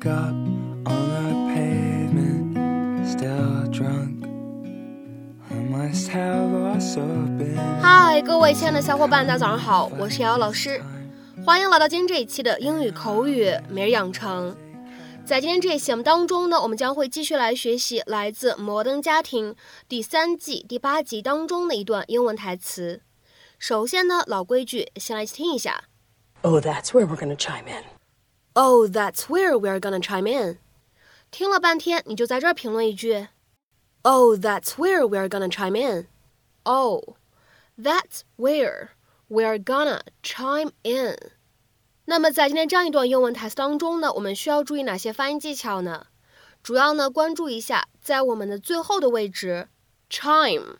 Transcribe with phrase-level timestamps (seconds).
[0.00, 4.24] wake up on the pavement, still drunk.
[5.50, 7.02] I must have also
[7.36, 7.56] been.
[7.80, 10.80] 嗨，各位亲爱的小伙伴，大家早上好，我是瑶瑶老师，
[11.44, 14.56] 欢迎来到今天这一期的英语口语每日养成。
[15.24, 19.52] 在今天这一期节目当中呢，我们将会继续来学习来自《摩登家庭》
[19.88, 23.02] 第三季第八集当中的一段英文台词。
[23.58, 25.84] 首先呢，老规矩，先来听一下。
[26.42, 27.99] Oh, that's where we're going to chime in.
[28.59, 30.59] Oh, that's where we're gonna chime in.
[31.29, 33.27] 听了半天，你就在这儿评论一句。
[34.03, 36.07] Oh, that's where we're gonna chime in.
[36.63, 37.15] Oh,
[37.77, 38.89] that's where
[39.27, 41.17] we're gonna chime in.
[42.05, 46.07] 那么在今天这样一段英文台词当中呢，我们需要注意哪些发音技巧呢？
[46.61, 49.67] 主要呢关注一下，在我们的最后的位置，
[50.09, 50.77] chime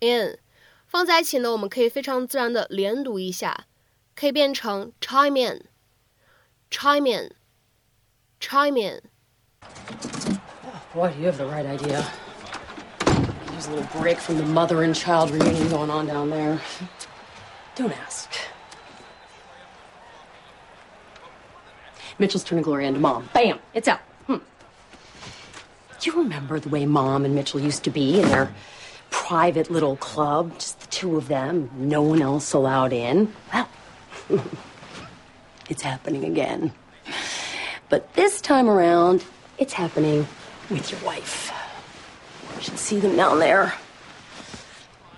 [0.00, 0.38] in
[0.86, 3.66] 放在一起呢，我们可以非常自然的连读一下，
[4.14, 5.66] 可以变成 chime in。
[6.71, 7.29] Chime in,
[8.39, 8.99] chime in.
[10.95, 12.05] Boy, you have the right idea.
[13.53, 16.59] Use a little break from the mother and child reunion going on down there.
[17.75, 18.31] Don't ask.
[22.17, 23.29] Mitchell's turning Gloria into mom.
[23.33, 23.59] Bam!
[23.73, 23.99] It's out.
[24.27, 24.37] Hmm.
[26.01, 28.53] You remember the way mom and Mitchell used to be in their
[29.09, 30.53] private little club?
[30.55, 33.33] Just the two of them, no one else allowed in?
[33.53, 33.69] Well,
[35.69, 36.73] it's happening again.
[37.89, 39.23] But this time around,
[39.57, 40.27] it's happening
[40.69, 41.51] with your wife.
[42.55, 43.73] You should see them down there.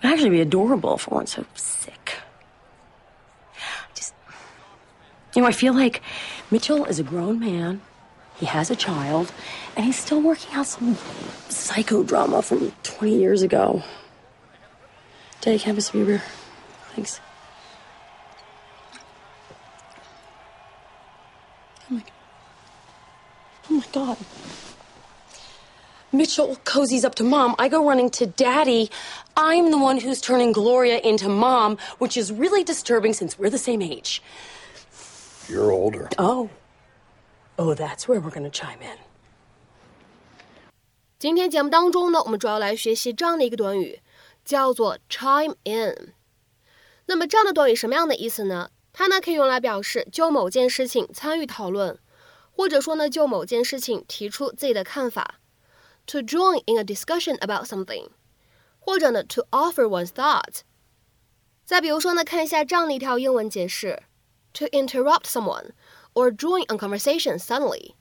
[0.00, 2.14] It'd actually be adorable if I weren't so sick.
[3.94, 4.14] Just,
[5.34, 6.02] you know, I feel like
[6.50, 7.80] Mitchell is a grown man.
[8.38, 9.32] He has a child,
[9.74, 10.94] and he's still working out some
[11.48, 13.82] psychodrama from 20 years ago.
[15.40, 16.22] Daddy Campus be beer.
[16.94, 17.20] Thanks.
[21.90, 22.04] Oh my,
[23.70, 24.17] oh my God.
[26.11, 27.55] Mitchell cozies up to mom.
[27.57, 28.91] I go running to daddy.
[29.35, 33.57] I'm the one who's turning Gloria into mom, which is really disturbing since we're the
[33.57, 34.21] same age.
[35.49, 36.09] You're older.
[36.19, 36.49] Oh.
[37.57, 38.97] Oh, that's where we're going to chime in.
[41.17, 44.01] 今天节目当中呢，我们主要来学习这样的一个短语，
[44.43, 46.13] 叫做 chime in。
[47.05, 48.69] 那么这样的短语什么样的意思呢？
[48.91, 51.97] 它呢可以用来表示就某件事情参与讨论，
[52.57, 55.39] 或者说呢就某件事情提出自己的看法。
[56.07, 58.09] To join in a discussion about something，
[58.79, 60.61] 或者呢 to offer one's thoughts。
[61.63, 64.03] 再比如说呢，看一下这样的一条英文解释：
[64.55, 65.71] To interrupt someone
[66.13, 67.95] or join a conversation suddenly,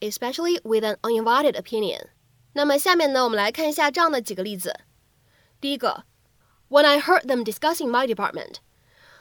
[0.00, 2.08] especially with an uninvited opinion。
[2.52, 4.80] 那么下面呢，我们来看一下这样的几个例子。
[5.60, 6.04] 第一个，
[6.68, 8.56] When I heard them discussing my department,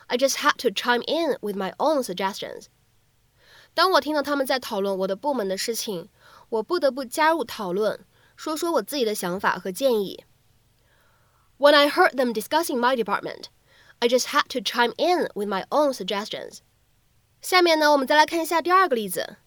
[0.08, 2.66] I just had to chime in with my own suggestions。
[3.74, 6.10] 当我听到他们在讨论我的部门的事情，
[6.50, 8.00] 我不得不加入讨论，
[8.36, 10.24] 说说我自己的想法和建议。
[11.58, 13.46] When I heard them discussing my department,
[14.00, 16.60] I just had to chime in with my own suggestions。
[17.42, 19.38] 下面呢，我们再来看一下第二个例子。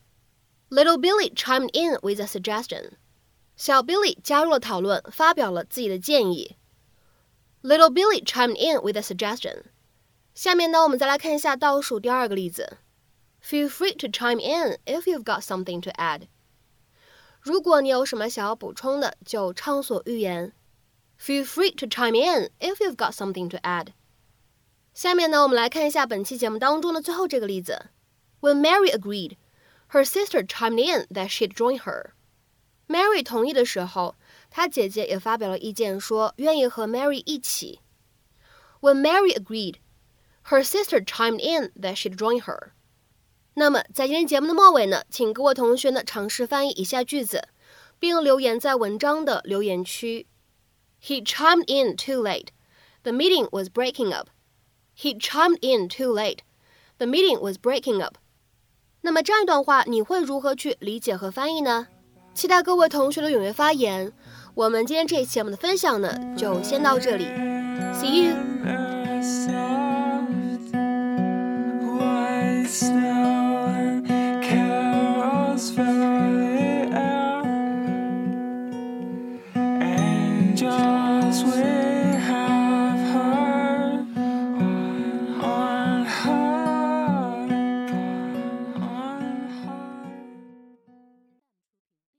[0.70, 2.92] Little Billy chimed in with a suggestion。
[3.56, 6.56] 小 Billy 加入了讨论，发表了自己的建议。
[7.62, 9.64] Little Billy chimed in with a suggestion。
[10.34, 12.78] 下面呢，我们再来看一下倒数第二个例子。
[13.42, 16.28] Feel free to chime in if you've got something to add。
[17.40, 20.52] 如果你有什么想要补充的，就畅所欲言。
[21.18, 23.88] Feel free to chime in if you've got something to add。
[24.92, 27.90] 下面呢，我们来看一下本期节目当中的最后这个例子。
[28.40, 29.36] When Mary agreed,
[29.90, 32.10] her sister chimed in that she'd join her.
[32.88, 34.16] Mary 同意的时候，
[34.50, 37.80] 她姐姐也发表了意见，说愿意和 Mary 一起。
[38.80, 39.76] When Mary agreed,
[40.44, 42.72] her sister chimed in that she'd join her.
[43.55, 47.49] 那么在今天节目的末尾呢，请各位同学呢尝试翻译以下句子，
[47.99, 50.25] 并留言在文章的留言区。
[51.01, 52.47] He chimed in too late.
[53.03, 54.29] The meeting was breaking up.
[54.97, 56.39] He chimed in too late.
[56.97, 58.15] The meeting was breaking up.
[59.01, 61.87] 那么这样一段话，你会如何去理解和翻译呢？
[62.33, 64.13] 期待各位同学的踊跃发言。
[64.55, 67.25] 我们今天这一期节目的分享呢，就先到这里
[67.93, 68.82] ，See you。